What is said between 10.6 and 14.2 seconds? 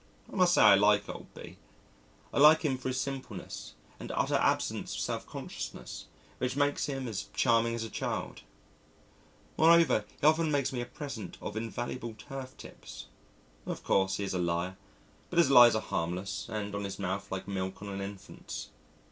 me a present of invaluable turf tips. Of course,